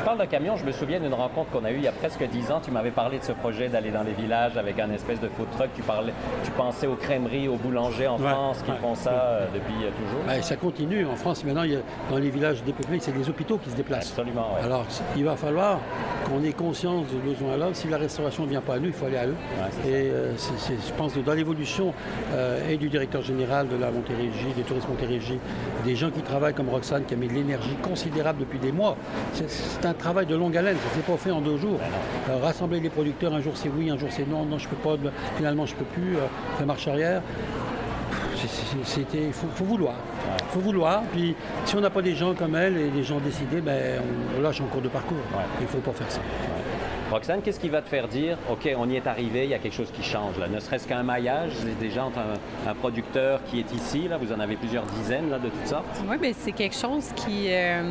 Tu 0.00 0.06
parles 0.06 0.18
de 0.18 0.24
camion, 0.24 0.56
je 0.56 0.64
me 0.64 0.72
souviens 0.72 0.98
d'une 0.98 1.12
rencontre 1.12 1.50
qu'on 1.50 1.62
a 1.62 1.70
eue 1.70 1.76
il 1.76 1.82
y 1.82 1.86
a 1.86 1.92
presque 1.92 2.26
dix 2.30 2.50
ans. 2.50 2.62
Tu 2.64 2.70
m'avais 2.70 2.90
parlé 2.90 3.18
de 3.18 3.22
ce 3.22 3.32
projet 3.32 3.68
d'aller 3.68 3.90
dans 3.90 4.02
les 4.02 4.14
villages 4.14 4.56
avec 4.56 4.80
un 4.80 4.90
espèce 4.92 5.20
de 5.20 5.28
food 5.28 5.50
truck. 5.50 5.68
Tu, 5.74 5.82
parlais, 5.82 6.14
tu 6.42 6.50
pensais 6.52 6.86
aux 6.86 6.94
crèmeries, 6.94 7.48
aux 7.48 7.56
boulangers 7.56 8.06
en 8.06 8.16
France 8.16 8.62
qui 8.64 8.72
font 8.80 8.94
ça 8.94 9.10
euh, 9.10 9.46
depuis 9.52 9.84
euh, 9.84 9.90
toujours. 9.90 10.42
ça 10.42 10.56
continue. 10.56 11.04
En 11.04 11.16
France, 11.16 11.44
maintenant, 11.44 11.64
il 11.64 11.72
y 11.72 11.76
a, 11.76 11.80
dans 12.10 12.16
les 12.16 12.30
villages 12.30 12.62
dépeuplés, 12.64 12.98
c'est 12.98 13.14
les 13.14 13.28
hôpitaux 13.28 13.58
qui 13.58 13.68
se 13.68 13.76
déplacent. 13.76 14.08
Absolument. 14.08 14.56
Alors, 14.64 14.86
il 15.18 15.24
va 15.24 15.36
falloir 15.36 15.80
qu'on 16.26 16.42
ait 16.44 16.54
conscience 16.54 17.04
de 17.12 17.18
besoin-là. 17.18 17.66
Si 17.74 17.86
la 17.88 17.98
restauration 17.98 18.44
ne 18.44 18.48
vient 18.48 18.62
pas 18.62 18.76
à 18.76 18.78
nous, 18.78 18.86
il 18.86 18.94
faut 18.94 19.04
aller 19.04 19.18
à 19.18 19.26
eux. 19.26 19.36
et 19.84 19.92
euh, 19.92 20.32
je 20.34 20.92
pense 20.96 21.12
que 21.12 21.20
dans 21.20 21.34
l'évolution 21.34 21.92
et 22.70 22.78
du 22.78 22.88
directeur 22.88 23.20
général 23.20 23.68
de 23.68 23.76
la 23.76 23.90
Montérégie, 23.90 24.52
des 24.56 24.62
touristes 24.62 24.88
Montérégie, 24.88 25.38
des 25.84 25.94
gens 25.94 26.10
qui 26.10 26.22
travaillent 26.22 26.54
comme 26.54 26.70
Roxane, 26.70 27.04
qui 27.04 27.12
a 27.12 27.16
mis 27.18 27.28
de 27.28 27.34
l'énergie 27.34 27.76
considérable 27.82 28.40
depuis 28.40 28.58
des 28.58 28.72
mois. 28.72 28.96
C'est 29.34 29.84
un 29.84 29.89
travail 29.98 30.26
de 30.26 30.36
longue 30.36 30.56
haleine, 30.56 30.76
ça 30.76 30.96
ne 30.96 31.02
s'est 31.02 31.10
pas 31.10 31.16
fait 31.16 31.30
en 31.30 31.40
deux 31.40 31.56
jours. 31.56 31.78
Euh, 32.28 32.38
rassembler 32.42 32.80
les 32.80 32.90
producteurs, 32.90 33.34
un 33.34 33.40
jour 33.40 33.52
c'est 33.56 33.68
oui, 33.68 33.90
un 33.90 33.98
jour 33.98 34.08
c'est 34.10 34.28
non, 34.28 34.44
non 34.44 34.58
je 34.58 34.68
peux 34.68 34.76
pas, 34.76 34.96
finalement 35.36 35.66
je 35.66 35.74
peux 35.74 35.84
plus, 35.84 36.16
euh, 36.16 36.20
faire 36.56 36.66
marche 36.66 36.88
arrière. 36.88 37.22
Il 39.14 39.32
faut, 39.32 39.64
vouloir. 39.64 39.96
Faut 40.48 40.60
vouloir. 40.60 41.02
Puis 41.12 41.34
si 41.66 41.76
on 41.76 41.80
n'a 41.80 41.90
pas 41.90 42.00
des 42.00 42.14
gens 42.14 42.34
comme 42.34 42.56
elle 42.56 42.76
et 42.76 42.88
des 42.88 43.02
gens 43.02 43.18
décidés, 43.18 43.60
ben, 43.60 44.00
on, 44.38 44.40
lâche 44.40 44.60
en 44.62 44.64
cours 44.64 44.80
de 44.80 44.88
parcours. 44.88 45.18
Il 45.58 45.64
ne 45.64 45.68
faut 45.68 45.78
pas 45.78 45.92
faire 45.92 46.10
ça. 46.10 46.20
Roxane, 47.10 47.42
qu'est-ce 47.42 47.58
qui 47.58 47.68
va 47.68 47.82
te 47.82 47.88
faire 47.88 48.06
dire, 48.06 48.38
OK, 48.48 48.72
on 48.78 48.88
y 48.88 48.94
est 48.94 49.06
arrivé, 49.08 49.42
il 49.42 49.50
y 49.50 49.54
a 49.54 49.58
quelque 49.58 49.74
chose 49.74 49.90
qui 49.90 50.04
change, 50.04 50.38
là, 50.38 50.46
ne 50.46 50.60
serait-ce 50.60 50.86
qu'un 50.86 51.02
maillage, 51.02 51.50
déjà 51.80 52.04
entre 52.04 52.20
un, 52.68 52.74
producteur 52.74 53.40
qui 53.46 53.58
est 53.58 53.72
ici, 53.72 54.06
là, 54.06 54.16
vous 54.16 54.32
en 54.32 54.38
avez 54.38 54.54
plusieurs 54.54 54.84
dizaines 54.84 55.28
là, 55.28 55.40
de 55.40 55.48
toutes 55.48 55.66
sortes? 55.66 55.84
Oui, 56.08 56.16
bien, 56.18 56.30
c'est 56.38 56.52
quelque 56.52 56.76
chose 56.76 57.08
qui, 57.16 57.48
euh, 57.48 57.82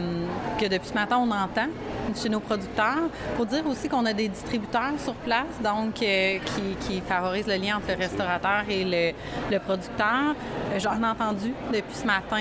que 0.58 0.68
depuis 0.68 0.88
ce 0.88 0.94
matin, 0.94 1.18
on 1.18 1.32
entend 1.32 1.68
chez 2.16 2.30
nos 2.30 2.40
producteurs. 2.40 3.10
Faut 3.36 3.46
dire 3.46 3.68
aussi 3.68 3.90
qu'on 3.90 4.06
a 4.06 4.14
des 4.14 4.30
distributeurs 4.30 4.94
sur 4.98 5.14
place, 5.16 5.62
donc 5.62 6.02
euh, 6.02 6.40
qui, 6.88 7.02
favorisent 7.02 7.48
le 7.48 7.56
lien 7.56 7.78
entre 7.78 7.90
le 7.90 7.98
restaurateur 7.98 8.64
et 8.70 9.14
le, 9.52 9.60
producteur. 9.60 10.34
Euh, 10.74 10.80
j'en 10.80 11.04
ai 11.04 11.06
entendu 11.06 11.54
depuis 11.74 11.96
ce 11.96 12.06
matin. 12.06 12.38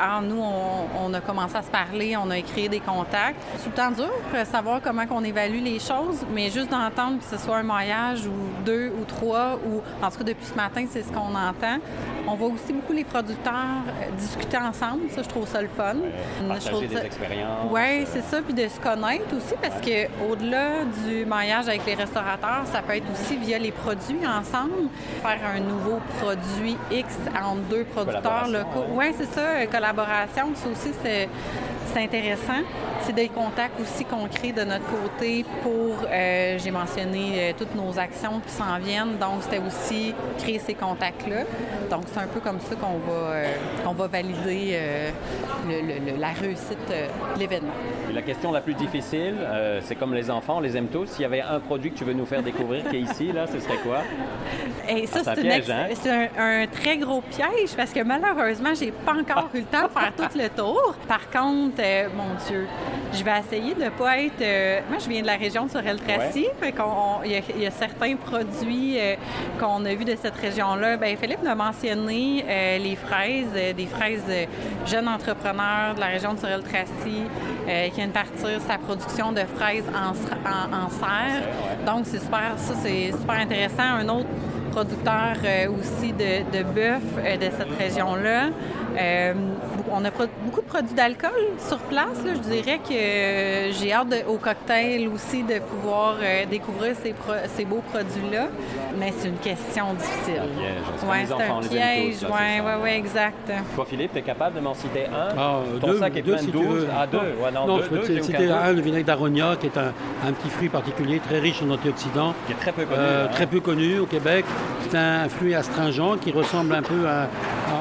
alors, 0.00 0.22
nous, 0.22 0.40
on, 0.40 1.12
a 1.12 1.20
commencé 1.20 1.56
à 1.56 1.62
se 1.62 1.70
parler, 1.70 2.16
on 2.16 2.30
a 2.30 2.40
créé 2.42 2.68
des 2.68 2.80
contacts. 2.80 3.42
C'est 3.56 3.64
tout 3.64 3.70
le 3.70 3.76
temps 3.76 3.90
dur, 3.90 4.46
savoir 4.46 4.80
comment 4.80 5.04
on 5.10 5.24
évalue 5.24 5.62
les 5.62 5.79
choses, 5.80 6.24
mais 6.32 6.50
juste 6.50 6.70
d'entendre 6.70 7.18
que 7.18 7.24
ce 7.24 7.42
soit 7.42 7.56
un 7.56 7.62
maillage 7.62 8.26
ou 8.26 8.64
deux 8.64 8.92
ou 9.00 9.04
trois, 9.04 9.58
ou 9.66 9.82
en 10.04 10.10
tout 10.10 10.18
cas 10.18 10.24
depuis 10.24 10.46
ce 10.46 10.54
matin, 10.54 10.84
c'est 10.90 11.02
ce 11.02 11.12
qu'on 11.12 11.34
entend. 11.34 11.78
On 12.26 12.34
voit 12.34 12.48
aussi 12.48 12.72
beaucoup 12.72 12.92
les 12.92 13.04
producteurs 13.04 13.54
euh, 13.88 14.16
discuter 14.16 14.56
ensemble. 14.56 15.10
Ça, 15.10 15.22
je 15.22 15.28
trouve 15.28 15.48
ça 15.48 15.60
le 15.62 15.68
fun. 15.68 15.96
partager 16.46 16.86
des 16.86 16.96
expériences. 16.98 17.66
Oui, 17.70 18.06
c'est 18.06 18.22
ça. 18.22 18.42
Puis 18.42 18.54
de 18.54 18.68
se 18.68 18.78
connaître 18.78 19.34
aussi, 19.36 19.54
parce 19.60 19.80
que 19.80 20.06
au-delà 20.30 20.84
du 21.06 21.24
maillage 21.24 21.68
avec 21.68 21.84
les 21.86 21.94
restaurateurs, 21.94 22.64
ça 22.66 22.82
peut 22.82 22.96
être 22.96 23.10
aussi 23.12 23.36
via 23.36 23.58
les 23.58 23.72
produits 23.72 24.26
ensemble. 24.26 24.88
Faire 25.22 25.40
un 25.56 25.60
nouveau 25.60 26.00
produit 26.20 26.76
X 26.90 27.16
entre 27.34 27.62
deux 27.70 27.84
producteurs 27.84 28.48
locaux. 28.48 28.86
Oui, 28.90 29.06
ouais, 29.06 29.14
c'est 29.16 29.32
ça. 29.32 29.66
Collaboration, 29.66 30.54
ça 30.54 30.68
aussi, 30.68 30.92
c'est 31.02 31.28
c'est 31.92 32.02
intéressant. 32.02 32.62
C'est 33.02 33.14
des 33.14 33.28
contacts 33.28 33.80
aussi 33.80 34.04
qu'on 34.04 34.26
crée 34.28 34.52
de 34.52 34.62
notre 34.62 34.84
côté 34.86 35.44
pour 35.62 36.06
euh, 36.08 36.58
j'ai 36.58 36.70
mentionné 36.70 37.32
euh, 37.34 37.52
toutes 37.56 37.74
nos 37.74 37.98
actions 37.98 38.40
qui 38.46 38.52
s'en 38.52 38.78
viennent, 38.78 39.16
donc 39.18 39.42
c'était 39.42 39.58
aussi 39.58 40.14
créer 40.38 40.58
ces 40.58 40.74
contacts-là. 40.74 41.44
Donc 41.90 42.04
c'est 42.12 42.20
un 42.20 42.26
peu 42.26 42.40
comme 42.40 42.60
ça 42.60 42.76
qu'on 42.76 42.98
va, 42.98 43.12
euh, 43.12 43.54
qu'on 43.84 43.94
va 43.94 44.06
valider 44.06 44.78
la 46.18 46.28
réussite 46.28 46.78
de 46.88 47.38
l'événement. 47.38 47.72
La 48.12 48.22
question 48.22 48.52
la 48.52 48.60
plus 48.60 48.74
difficile, 48.74 49.36
c'est 49.82 49.94
comme 49.94 50.14
les 50.14 50.30
enfants, 50.30 50.56
on 50.58 50.60
les 50.60 50.76
aime 50.76 50.88
tous. 50.88 51.06
S'il 51.06 51.22
y 51.22 51.24
avait 51.24 51.42
un 51.42 51.60
produit 51.60 51.90
que 51.92 51.98
tu 51.98 52.04
veux 52.04 52.12
nous 52.12 52.26
faire 52.26 52.42
découvrir 52.42 52.88
qui 52.88 52.96
est 52.96 53.00
ici, 53.00 53.32
là, 53.32 53.46
ce 53.46 53.58
serait 53.60 53.78
quoi? 53.78 54.02
Et 54.88 55.06
ça, 55.06 55.20
ah, 55.26 55.34
c'est 55.34 56.10
hein? 56.10 56.28
un, 56.36 56.66
très 56.66 56.96
gros 56.96 57.20
piège 57.20 57.74
parce 57.76 57.92
que 57.92 58.02
malheureusement, 58.02 58.70
j'ai 58.74 58.90
pas 58.90 59.14
encore 59.14 59.48
eu 59.54 59.58
le 59.58 59.64
temps 59.64 59.86
de 59.86 59.92
faire 59.92 60.12
tout 60.16 60.38
le 60.38 60.48
tour. 60.48 60.94
Par 61.06 61.30
contre, 61.30 61.82
mon 62.16 62.34
Dieu, 62.46 62.66
je 63.12 63.24
vais 63.24 63.38
essayer 63.38 63.74
de 63.74 63.84
ne 63.84 63.90
pas 63.90 64.18
être. 64.18 64.40
Euh, 64.40 64.80
moi, 64.88 64.98
je 64.98 65.08
viens 65.08 65.22
de 65.22 65.26
la 65.26 65.36
région 65.36 65.66
de 65.66 65.70
Sorel-Tracy. 65.70 66.46
Il 67.24 67.62
y, 67.62 67.66
a 67.66 67.70
certains 67.70 68.16
produits 68.16 68.98
euh, 68.98 69.14
qu'on 69.58 69.84
a 69.84 69.94
vus 69.94 70.04
de 70.04 70.16
cette 70.20 70.36
région-là. 70.36 70.96
Bien, 70.96 71.16
Philippe 71.16 71.46
a 71.46 71.54
mentionné 71.54 72.44
euh, 72.48 72.78
les 72.78 72.96
fraises, 72.96 73.74
des 73.76 73.86
fraises 73.86 74.48
jeunes 74.86 75.08
entrepreneurs 75.08 75.49
de 75.52 76.00
la 76.00 76.06
région 76.06 76.34
de 76.34 76.38
Sorel-Tracy 76.38 77.22
qui 77.66 77.96
viennent 77.96 78.10
partir 78.10 78.60
sa 78.66 78.78
production 78.78 79.32
de 79.32 79.42
fraises 79.56 79.84
en, 79.88 80.10
en, 80.10 80.90
serre. 80.90 81.42
Donc, 81.86 82.06
c'est 82.06 82.20
super, 82.20 82.54
ça, 82.56 82.74
c'est 82.82 83.12
super 83.12 83.36
intéressant. 83.36 83.82
Un 83.82 84.08
autre 84.08 84.28
producteur 84.72 85.36
aussi 85.78 86.12
de, 86.12 86.58
de 86.58 86.62
bœuf 86.62 87.02
de 87.16 87.50
cette 87.56 87.78
région-là. 87.78 88.50
Euh, 89.90 89.94
on 89.94 90.04
a 90.04 90.10
beaucoup 90.10 90.60
de 90.60 90.66
produits 90.66 90.94
d'alcool 90.94 91.30
sur 91.58 91.78
place. 91.78 92.18
Je 92.24 92.40
dirais 92.40 92.78
que 92.78 92.92
euh, 92.92 93.72
j'ai 93.72 93.92
hâte 93.92 94.14
au 94.28 94.36
cocktail 94.36 95.08
aussi 95.08 95.42
de 95.42 95.58
pouvoir 95.58 96.16
euh, 96.22 96.44
découvrir 96.46 96.94
ces, 97.02 97.64
beaux 97.64 97.82
produits-là. 97.92 98.48
Mais 98.98 99.12
c'est 99.16 99.28
une 99.28 99.36
question 99.36 99.94
difficile. 99.94 100.42
Oui, 101.08 101.18
c'est 101.26 101.34
un 101.34 101.60
piège. 101.60 102.16
Oui, 102.22 102.60
oui, 102.64 102.72
oui, 102.82 102.90
exact. 102.90 103.52
Toi, 103.74 103.84
Philippe, 103.88 104.12
tu 104.12 104.18
es 104.18 104.22
capable 104.22 104.56
de 104.56 104.60
m'en 104.60 104.74
citer 104.74 105.06
un? 105.06 105.34
Ah, 105.36 105.60
Ton 105.80 105.88
deux, 105.88 105.98
sac 105.98 106.16
est 106.16 106.22
deux, 106.22 106.38
si 106.38 106.48
12. 106.48 106.86
Ah, 106.96 107.06
deux? 107.06 107.18
non, 107.54 107.66
non, 107.66 107.82
je 107.82 107.88
peux 107.88 108.22
citer 108.22 108.50
un, 108.50 108.72
le 108.72 108.80
vinaigre 108.80 109.06
d'Aronia, 109.06 109.56
qui 109.58 109.66
est 109.66 109.78
un, 109.78 110.32
petit 110.32 110.50
fruit 110.50 110.68
particulier, 110.68 111.20
très 111.20 111.38
riche 111.38 111.62
en 111.62 111.70
antioxydants. 111.70 112.34
Qui 112.46 112.52
est 112.52 112.56
très 112.56 112.72
peu 112.72 112.84
connu. 112.84 113.00
Hein. 113.00 113.28
Très 113.32 113.46
peu 113.46 113.60
connu 113.60 113.98
au 113.98 114.06
Québec. 114.06 114.44
C'est 114.88 114.96
un 114.96 115.28
fruit 115.28 115.54
astringent 115.54 116.16
qui 116.20 116.32
ressemble 116.32 116.74
un 116.74 116.82
peu 116.82 117.06
à, 117.06 117.28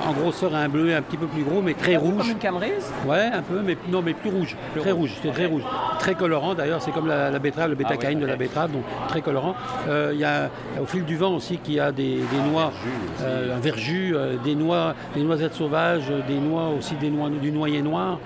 en 0.09 0.13
grosseur 0.13 0.55
à 0.55 0.59
un 0.59 0.69
bleu 0.69 0.95
un 0.95 1.01
petit 1.01 1.17
peu 1.17 1.27
plus 1.27 1.43
gros, 1.43 1.61
mais 1.61 1.73
très 1.73 1.95
rouge. 1.95 2.17
Comme 2.17 2.31
une 2.31 2.37
camerise 2.37 2.91
Ouais, 3.05 3.29
un 3.31 3.41
peu, 3.41 3.61
mais 3.63 3.77
non, 3.89 4.01
mais 4.01 4.13
plus 4.13 4.29
rouge. 4.29 4.55
très 4.79 4.91
rouge, 4.91 5.11
c'est 5.21 5.31
très 5.31 5.45
rouge. 5.45 5.63
Très 5.99 6.15
colorant 6.15 6.55
d'ailleurs, 6.55 6.81
c'est 6.81 6.91
comme 6.91 7.07
la, 7.07 7.37
betterave, 7.39 7.69
le 7.69 7.75
bêta 7.75 7.95
ah 8.01 8.13
de 8.13 8.25
la 8.25 8.35
betterave, 8.35 8.71
donc 8.71 8.83
très 9.07 9.21
colorant. 9.21 9.55
Euh, 9.87 10.11
il 10.13 10.19
y 10.19 10.25
a 10.25 10.49
au 10.81 10.85
fil 10.85 11.05
du 11.05 11.15
vent 11.15 11.35
aussi 11.35 11.57
qui 11.57 11.79
a 11.79 11.91
des, 11.91 12.19
noix, 12.49 12.71
euh, 13.21 13.55
un 13.55 13.59
verjus, 13.59 14.15
euh, 14.15 14.37
des 14.43 14.55
noix, 14.55 14.95
des 15.15 15.21
noisettes 15.21 15.53
sauvages, 15.53 16.11
des 16.27 16.37
noix 16.37 16.69
aussi 16.77 16.95
des 16.95 17.09
noix, 17.09 17.29
du 17.29 17.51
noyer 17.51 17.81
noir. 17.81 18.19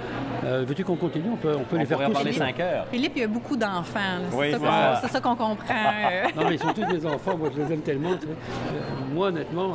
Veux-tu 0.44 0.84
qu'on 0.84 0.96
continue? 0.96 1.30
On 1.34 1.38
peut, 1.38 1.56
on 1.58 1.64
peut 1.64 1.78
les 1.78 1.86
faire 1.86 2.00
tous. 2.06 2.14
parler 2.14 2.34
5 2.34 2.60
heures. 2.60 2.88
Philippe, 2.92 3.14
il 3.16 3.22
y 3.22 3.26
a 3.26 3.28
beaucoup 3.28 3.56
d'enfants. 3.56 4.00
c'est 5.02 5.08
ça 5.10 5.22
qu'on 5.22 5.36
comprend. 5.36 5.74
non, 6.36 6.44
mais 6.48 6.56
ils 6.56 6.60
sont 6.60 6.74
tous 6.74 6.86
des 6.86 7.06
enfants. 7.06 7.38
Moi, 7.38 7.50
je 7.56 7.62
les 7.62 7.74
aime 7.74 7.82
tellement. 7.82 8.12
moi, 9.14 9.28
honnêtement, 9.28 9.74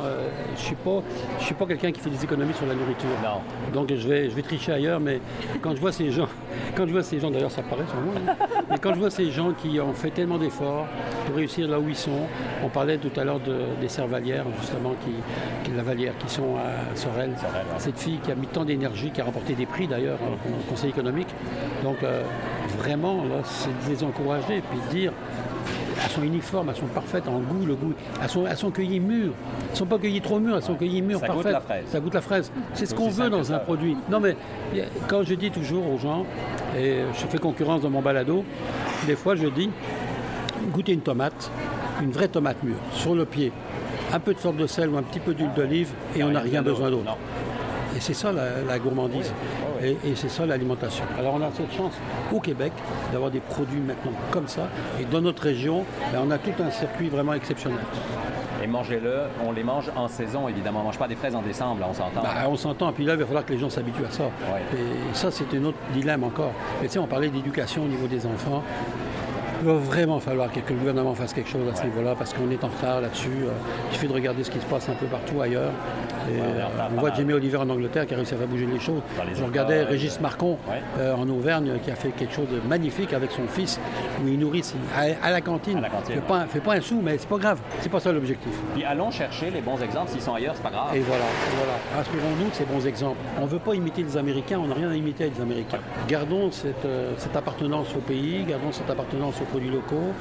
je 0.55 0.61
suis 0.61 0.75
pas, 0.75 1.01
je 1.39 1.45
suis 1.45 1.55
pas 1.55 1.65
quelqu'un 1.65 1.91
qui 1.91 1.99
fait 1.99 2.09
des 2.09 2.23
économies 2.23 2.53
sur 2.53 2.65
la 2.65 2.73
nourriture. 2.73 3.09
Non. 3.23 3.41
Donc 3.73 3.93
je 3.93 4.07
vais, 4.07 4.29
je 4.29 4.35
vais 4.35 4.41
tricher 4.41 4.73
ailleurs, 4.73 4.99
mais 4.99 5.21
quand 5.61 5.75
je 5.75 5.81
vois 5.81 5.91
ces 5.91 6.11
gens, 6.11 6.27
quand 6.75 6.87
je 6.87 6.91
vois 6.91 7.03
ces 7.03 7.19
gens, 7.19 7.31
d'ailleurs 7.31 7.51
ça 7.51 7.61
paraît 7.61 7.85
sur 7.87 8.01
moi, 8.01 8.15
hein, 8.15 8.35
mais 8.69 8.77
quand 8.77 8.93
je 8.93 8.99
vois 8.99 9.09
ces 9.09 9.31
gens 9.31 9.53
qui 9.53 9.79
ont 9.79 9.93
fait 9.93 10.11
tellement 10.11 10.37
d'efforts 10.37 10.87
pour 11.25 11.35
réussir 11.35 11.67
là 11.67 11.79
où 11.79 11.87
ils 11.87 11.95
sont, 11.95 12.27
on 12.63 12.69
parlait 12.69 12.97
tout 12.97 13.17
à 13.19 13.23
l'heure 13.23 13.39
de, 13.39 13.57
des 13.79 13.89
Servalières, 13.89 14.45
justement, 14.59 14.93
qui, 15.03 15.71
la 15.71 15.83
Valière, 15.83 16.17
qui 16.17 16.29
sont 16.29 16.55
à 16.55 16.95
Sorel. 16.95 17.31
Cette 17.77 17.99
fille 17.99 18.19
qui 18.23 18.31
a 18.31 18.35
mis 18.35 18.47
tant 18.47 18.65
d'énergie, 18.65 19.11
qui 19.11 19.21
a 19.21 19.25
remporté 19.25 19.53
des 19.53 19.65
prix 19.65 19.87
d'ailleurs 19.87 20.17
au 20.59 20.69
Conseil 20.69 20.89
économique. 20.89 21.29
Donc 21.83 22.03
euh, 22.03 22.23
vraiment, 22.77 23.23
c'est 23.43 23.69
de 23.69 23.95
les 23.95 24.03
encourager 24.03 24.57
et 24.57 24.61
puis 24.61 24.79
de 24.87 24.99
dire 24.99 25.13
elles 26.01 26.09
sont 26.11 26.23
uniformes, 26.23 26.69
elles 26.69 26.75
sont 26.75 26.87
parfaites 26.87 27.27
en 27.27 27.39
goût, 27.39 27.65
le 27.65 27.75
goût. 27.75 27.93
Elles 28.21 28.29
sont, 28.29 28.47
elles 28.47 28.57
sont 28.57 28.71
cueillies 28.71 28.99
mûres. 28.99 29.33
Elles 29.61 29.71
ne 29.71 29.75
sont 29.75 29.85
pas 29.85 29.97
cueillies 29.97 30.21
trop 30.21 30.39
mûres, 30.39 30.55
elles 30.55 30.63
sont 30.63 30.75
cueillies 30.75 31.01
mûres, 31.01 31.19
parfaites. 31.19 31.43
Ça 31.43 31.51
goûte 31.51 31.53
la 31.53 31.61
fraise. 31.61 31.85
Ça 31.87 31.99
goûte 31.99 32.13
la 32.13 32.21
fraise. 32.21 32.51
C'est 32.73 32.85
ce 32.85 32.95
qu'on 32.95 33.09
veut 33.09 33.29
dans 33.29 33.51
un 33.51 33.59
produit. 33.59 33.97
Non, 34.09 34.19
mais 34.19 34.35
quand 35.07 35.23
je 35.23 35.33
dis 35.33 35.51
toujours 35.51 35.91
aux 35.91 35.97
gens, 35.97 36.25
et 36.77 36.99
je 37.13 37.27
fais 37.27 37.37
concurrence 37.37 37.81
dans 37.81 37.89
mon 37.89 38.01
balado, 38.01 38.43
des 39.07 39.15
fois 39.15 39.35
je 39.35 39.47
dis 39.47 39.69
goûtez 40.71 40.93
une 40.93 41.01
tomate, 41.01 41.51
une 42.01 42.11
vraie 42.11 42.27
tomate 42.27 42.61
mûre, 42.63 42.77
sur 42.93 43.15
le 43.15 43.25
pied, 43.25 43.51
un 44.13 44.19
peu 44.19 44.33
de 44.33 44.39
sorte 44.39 44.57
de 44.57 44.67
sel 44.67 44.89
ou 44.89 44.97
un 44.97 45.03
petit 45.03 45.19
peu 45.19 45.33
d'huile 45.33 45.51
d'olive, 45.55 45.89
et 46.15 46.23
on 46.23 46.29
n'a 46.29 46.41
rien 46.41 46.61
besoin 46.61 46.89
d'autre. 46.91 47.17
Et 47.99 48.01
c'est 48.01 48.13
ça 48.13 48.31
la, 48.31 48.79
gourmandise. 48.79 49.33
Et, 49.83 49.97
c'est 50.15 50.29
ça 50.29 50.45
l'alimentation. 50.45 51.03
Alors 51.17 51.33
on 51.33 51.41
a 51.41 51.51
cette 51.51 51.73
chance 51.73 51.91
au 52.31 52.39
Québec 52.39 52.71
d'avoir 53.11 53.29
des 53.29 53.41
produits 53.41 53.81
maintenant 53.81 54.13
comme 54.31 54.47
ça. 54.47 54.69
Et 55.01 55.03
dans 55.03 55.19
notre 55.19 55.43
région, 55.43 55.83
ben, 56.13 56.21
on 56.25 56.31
a 56.31 56.37
tout 56.37 56.53
un 56.63 56.71
circuit 56.71 57.09
vraiment 57.09 57.33
exceptionnel. 57.33 57.81
Et 58.63 58.67
mangez-le, 58.67 59.23
on 59.45 59.51
les 59.51 59.65
mange 59.65 59.91
en 59.97 60.07
saison, 60.07 60.47
évidemment. 60.47 60.79
On 60.79 60.83
ne 60.83 60.87
mange 60.87 60.97
pas 60.97 61.09
des 61.09 61.17
fraises 61.17 61.35
en 61.35 61.41
décembre, 61.41 61.85
on 61.89 61.93
s'entend. 61.93 62.21
Ben, 62.21 62.47
on 62.47 62.55
s'entend, 62.55 62.93
puis 62.93 63.03
là, 63.03 63.15
il 63.15 63.19
va 63.19 63.25
falloir 63.25 63.45
que 63.45 63.51
les 63.51 63.59
gens 63.59 63.69
s'habituent 63.69 64.05
à 64.05 64.11
ça. 64.11 64.29
Et 64.73 65.13
ça, 65.13 65.29
c'est 65.29 65.53
un 65.53 65.65
autre 65.65 65.77
dilemme 65.91 66.23
encore. 66.23 66.53
Mais 66.81 66.87
tu 66.87 66.93
sais, 66.93 66.99
on 66.99 67.07
parlait 67.07 67.27
d'éducation 67.27 67.83
au 67.83 67.87
niveau 67.87 68.07
des 68.07 68.25
enfants. 68.25 68.63
Il 69.61 69.67
va 69.67 69.73
vraiment 69.73 70.21
falloir 70.21 70.49
que 70.49 70.59
le 70.69 70.79
gouvernement 70.79 71.13
fasse 71.13 71.33
quelque 71.33 71.49
chose 71.49 71.67
à 71.69 71.75
ce 71.75 71.83
niveau-là 71.83 72.15
parce 72.17 72.33
qu'on 72.33 72.49
est 72.49 72.63
en 72.63 72.69
retard 72.69 73.01
là-dessus. 73.01 73.27
Euh, 73.43 73.51
il 73.89 73.95
suffit 73.95 74.07
de 74.07 74.13
regarder 74.13 74.41
ce 74.45 74.51
qui 74.51 74.59
se 74.59 74.65
passe 74.65 74.87
un 74.87 74.93
peu 74.93 75.05
partout 75.07 75.41
ailleurs. 75.41 75.71
Euh, 76.31 76.65
on 76.95 76.99
voit 76.99 77.13
Jamie 77.13 77.33
Oliver 77.33 77.57
en 77.57 77.69
Angleterre 77.69 78.05
qui 78.05 78.13
a 78.13 78.17
réussi 78.17 78.35
à 78.35 78.37
faire 78.37 78.47
bouger 78.47 78.65
les 78.65 78.79
choses. 78.79 79.01
Je 79.33 79.43
regardais 79.43 79.83
Régis 79.83 80.21
Marcon 80.21 80.57
euh, 80.97 81.13
en 81.13 81.27
Auvergne 81.27 81.73
qui 81.83 81.91
a 81.91 81.95
fait 81.95 82.11
quelque 82.11 82.33
chose 82.33 82.47
de 82.47 82.61
magnifique 82.69 83.11
avec 83.11 83.31
son 83.31 83.47
fils 83.47 83.81
où 84.23 84.29
il 84.29 84.39
nourrit 84.39 84.63
à, 84.95 85.29
la 85.29 85.41
cantine. 85.41 85.81
Il 86.09 86.15
ne 86.15 86.47
fait, 86.47 86.61
pas 86.61 86.73
un 86.75 86.81
sou, 86.81 87.01
mais 87.03 87.17
c'est 87.17 87.27
pas 87.27 87.37
grave. 87.37 87.59
C'est 87.81 87.89
pas 87.89 87.99
ça 87.99 88.13
l'objectif. 88.13 88.53
Puis 88.73 88.85
allons 88.85 89.11
chercher 89.11 89.49
les 89.49 89.61
bons 89.61 89.81
exemples. 89.81 90.11
S'ils 90.11 90.21
sont 90.21 90.35
ailleurs, 90.35 90.53
c'est 90.55 90.63
pas 90.63 90.69
grave. 90.69 90.95
Et 90.95 90.99
voilà. 90.99 91.23
voilà. 91.57 92.01
Inspirons-nous 92.01 92.49
de 92.49 92.53
ces 92.53 92.65
bons 92.65 92.87
exemples. 92.87 93.19
On 93.37 93.43
ne 93.43 93.49
veut 93.49 93.59
pas 93.59 93.73
imiter 93.73 94.03
les 94.03 94.15
Américains. 94.15 94.59
On 94.63 94.67
n'a 94.67 94.75
rien 94.75 94.89
à 94.89 94.95
imiter 94.95 95.25
avec 95.25 95.35
les 95.35 95.41
Américains. 95.41 95.79
Gardons 96.07 96.49
cette, 96.51 96.87
cette 97.17 97.35
appartenance 97.35 97.87
au 97.95 97.99
pays, 97.99 98.45
gardons 98.47 98.71
cette 98.71 98.89
appartenance 98.89 99.35
aux 99.41 99.48
produits 99.49 99.69
locaux, 99.69 100.13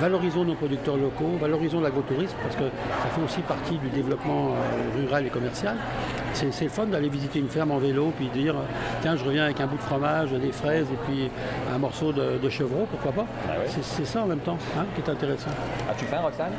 valorisons 0.00 0.44
nos 0.44 0.54
producteurs 0.54 0.96
locaux, 0.96 1.38
valorisons 1.40 1.80
l'agotourisme 1.80 2.36
parce 2.42 2.56
que 2.56 2.64
ça 2.64 3.08
fait 3.14 3.22
aussi 3.22 3.40
partie 3.40 3.78
du 3.78 3.88
développement 3.88 4.50
euh, 4.50 5.00
rural 5.00 5.26
et 5.26 5.30
commercial. 5.30 5.76
C'est 6.34 6.64
le 6.64 6.70
fun 6.70 6.86
d'aller 6.86 7.08
visiter 7.08 7.38
une 7.38 7.48
ferme 7.48 7.72
en 7.72 7.78
vélo 7.78 8.12
puis 8.16 8.28
dire 8.28 8.54
tiens 9.00 9.16
je 9.16 9.24
reviens 9.24 9.44
avec 9.44 9.60
un 9.60 9.66
bout 9.66 9.76
de 9.76 9.82
fromage, 9.82 10.30
des 10.32 10.52
fraises 10.52 10.86
et 10.92 10.98
puis 11.06 11.30
un 11.72 11.78
morceau 11.78 12.12
de, 12.12 12.50
chevreau, 12.50 12.86
pourquoi 12.90 13.12
pas. 13.12 13.26
Ah 13.48 13.52
c'est 13.66 14.06
ça 14.06 14.22
en 14.22 14.26
même 14.26 14.40
temps 14.40 14.58
hein, 14.78 14.84
qui 14.94 15.00
est 15.02 15.10
intéressant. 15.10 15.50
As-tu 15.90 16.04
faim 16.06 16.20
Roxane? 16.22 16.52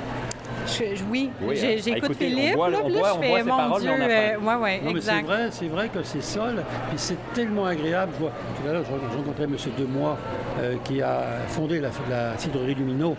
Oui, 1.10 1.32
j'écoute 1.84 2.15
Philippe, 2.15 2.55
là, 2.55 2.79
je 2.88 3.20
fais, 3.22 3.43
mon 3.43 3.79
Dieu, 3.79 3.91
euh, 3.91 4.38
ouais, 4.38 4.55
ouais, 4.55 4.82
non, 4.84 4.93
c'est 5.00 5.22
vrai, 5.22 5.48
c'est 5.51 5.67
vrai 5.67 5.89
que 5.89 6.03
c'est 6.03 6.20
puis 6.20 6.98
c'est 6.98 7.34
tellement 7.34 7.65
agréable. 7.65 8.12
Je 8.15 8.20
vois, 8.24 8.32
tout 8.32 8.70
à 8.70 8.74
l'heure, 8.74 8.84
j'ai 8.86 9.17
rencontré 9.17 9.43
M. 9.43 9.55
Demois, 9.77 10.17
euh, 10.60 10.75
qui 10.84 11.01
a 11.01 11.24
fondé 11.48 11.79
la, 11.79 11.89
la 12.10 12.38
cidrerie 12.38 12.75
Lumino. 12.75 13.15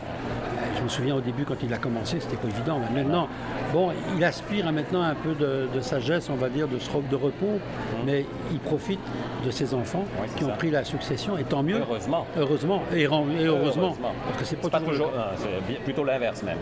Je 0.76 0.82
me 0.82 0.88
souviens 0.88 1.16
au 1.16 1.20
début, 1.20 1.44
quand 1.44 1.62
il 1.62 1.72
a 1.72 1.78
commencé, 1.78 2.18
c'était 2.20 2.36
pas 2.36 2.48
évident. 2.48 2.78
Mais 2.78 3.02
maintenant, 3.02 3.28
bon, 3.72 3.90
il 4.16 4.24
aspire 4.24 4.66
à 4.68 4.72
maintenant 4.72 5.02
un 5.02 5.14
peu 5.14 5.34
de, 5.34 5.80
sagesse, 5.80 6.28
on 6.30 6.34
va 6.34 6.48
dire, 6.48 6.68
de 6.68 6.78
ce 6.78 6.90
robe 6.90 7.08
de 7.08 7.16
repos, 7.16 7.46
mhm. 7.46 8.04
mais 8.04 8.26
il 8.52 8.58
profite 8.58 9.00
de 9.44 9.50
ses 9.50 9.72
enfants 9.74 10.04
qui 10.36 10.44
ont 10.44 10.54
pris 10.56 10.70
la 10.70 10.84
succession, 10.84 11.38
et 11.38 11.44
tant 11.44 11.62
mieux. 11.62 11.78
Heureusement. 11.78 12.26
Heureusement, 12.36 12.82
et, 12.94 13.04
heureusement, 13.04 13.96
Parce 14.26 14.38
que 14.38 14.44
c'est 14.44 14.56
pas, 14.56 14.80
toujours. 14.80 15.10
c'est 15.36 15.82
plutôt 15.84 16.04
l'inverse 16.04 16.42
même. 16.42 16.58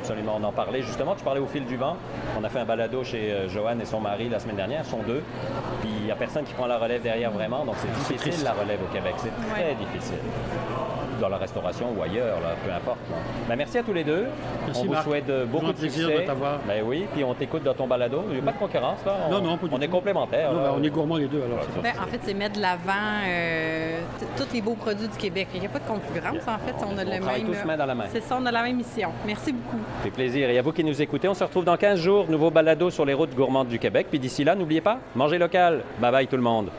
Absolument. 0.00 0.38
On 0.40 0.44
en 0.44 0.52
parlait 0.52 0.82
justement. 0.82 1.14
Tu 1.14 1.22
parlais 1.22 1.40
au 1.40 1.46
fil 1.46 1.64
du 1.66 1.76
vent. 1.76 1.96
On 2.38 2.44
a 2.44 2.48
fait 2.48 2.58
un 2.58 2.64
balado 2.64 3.04
chez 3.04 3.32
euh, 3.32 3.48
Joanne 3.48 3.80
et 3.80 3.84
son 3.84 4.00
mari 4.00 4.28
la 4.28 4.38
semaine 4.38 4.56
dernière. 4.56 4.82
Ils 4.84 4.90
sont 4.90 5.02
deux. 5.02 5.22
Puis 5.80 5.90
il 5.98 6.04
n'y 6.04 6.10
a 6.10 6.16
personne 6.16 6.44
qui 6.44 6.54
prend 6.54 6.66
la 6.66 6.78
relève 6.78 7.02
derrière 7.02 7.30
vraiment. 7.30 7.64
Donc 7.64 7.74
c'est 7.78 8.14
difficile 8.14 8.44
la 8.44 8.52
relève 8.52 8.80
au 8.82 8.92
Québec. 8.92 9.14
C'est 9.18 9.52
très 9.52 9.74
difficile 9.74 10.18
dans 11.20 11.28
la 11.28 11.36
restauration 11.36 11.92
ou 11.96 12.02
ailleurs, 12.02 12.38
peu 12.64 12.72
importe. 12.72 12.98
Ben, 13.48 13.56
merci 13.56 13.78
à 13.78 13.82
tous 13.82 13.92
les 13.92 14.04
deux. 14.04 14.26
Merci, 14.66 14.82
on 14.82 14.92
vous 14.92 15.02
souhaite 15.02 15.30
beaucoup 15.48 15.72
de 15.72 15.78
succès. 15.78 16.20
de 16.20 16.26
t'avoir. 16.26 16.58
Ben 16.66 16.82
oui, 16.84 17.06
puis 17.14 17.22
on 17.24 17.34
t'écoute 17.34 17.62
dans 17.62 17.74
ton 17.74 17.86
balado. 17.86 18.24
Il 18.28 18.34
n'y 18.34 18.38
a 18.40 18.42
pas 18.42 18.52
de 18.52 18.58
concurrence, 18.58 18.98
là? 19.04 19.16
On, 19.28 19.30
non, 19.30 19.40
non, 19.40 19.58
on 19.70 19.80
est 19.80 19.88
complémentaires. 19.88 20.52
Ben, 20.52 20.72
on 20.76 20.82
est 20.82 20.90
gourmands 20.90 21.16
les 21.16 21.28
deux, 21.28 21.42
alors. 21.42 21.64
Ben, 21.82 21.92
en 22.02 22.06
fait, 22.06 22.20
c'est 22.22 22.34
mettre 22.34 22.56
de 22.56 22.62
l'avant 22.62 23.22
euh, 23.26 24.00
tous 24.36 24.52
les 24.52 24.60
beaux 24.60 24.74
produits 24.74 25.08
du 25.08 25.16
Québec. 25.16 25.48
Il 25.54 25.60
n'y 25.60 25.66
a 25.66 25.70
pas 25.70 25.78
de 25.78 25.86
concurrence, 25.86 26.42
en 26.46 26.58
fait. 26.58 26.74
On 26.84 26.96
a 26.98 27.04
le 27.04 27.10
même. 27.10 27.46
Tous 27.46 27.66
main 27.66 27.76
dans 27.76 27.86
la 27.86 27.94
main. 27.94 28.04
C'est 28.10 28.22
ça, 28.22 28.38
on 28.40 28.46
a 28.46 28.50
la 28.50 28.62
même 28.62 28.76
mission. 28.76 29.10
Merci 29.26 29.52
beaucoup. 29.52 29.78
Ça 29.98 30.04
fait 30.04 30.10
plaisir. 30.10 30.48
Et 30.50 30.58
à 30.58 30.62
vous 30.62 30.72
qui 30.72 30.84
nous 30.84 31.00
écoutez, 31.00 31.28
on 31.28 31.34
se 31.34 31.44
retrouve 31.44 31.64
dans 31.64 31.76
15 31.76 32.00
jours. 32.00 32.26
Nouveau 32.28 32.50
balado 32.50 32.90
sur 32.90 33.04
les 33.04 33.14
routes 33.14 33.34
gourmandes 33.34 33.68
du 33.68 33.78
Québec. 33.78 34.06
Puis 34.10 34.18
d'ici 34.18 34.44
là, 34.44 34.54
n'oubliez 34.54 34.80
pas, 34.80 34.98
mangez 35.14 35.38
local. 35.38 35.82
Bye 36.00 36.12
bye 36.12 36.26
tout 36.26 36.36
le 36.36 36.42
monde. 36.42 36.70